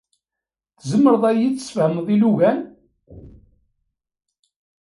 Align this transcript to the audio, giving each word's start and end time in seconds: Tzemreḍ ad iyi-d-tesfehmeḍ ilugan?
Tzemreḍ 0.79 1.23
ad 1.29 1.35
iyi-d-tesfehmeḍ 1.37 2.07
ilugan? 2.15 2.59